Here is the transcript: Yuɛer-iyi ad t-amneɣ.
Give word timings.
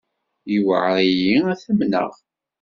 Yuɛer-iyi 0.53 1.35
ad 1.51 1.57
t-amneɣ. 1.59 2.11